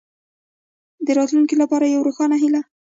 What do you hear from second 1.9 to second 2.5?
روښانه